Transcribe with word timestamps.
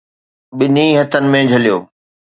ٻنهي 0.57 0.87
هٿن 0.99 1.23
۾ 1.37 1.41
جهليو. 1.51 1.77